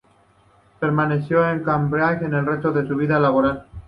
Permaneció 0.79 1.47
en 1.47 1.63
Cambridge 1.63 2.23
el 2.23 2.43
resto 2.43 2.71
de 2.71 2.87
su 2.87 2.95
vida 2.95 3.19
laboral. 3.19 3.67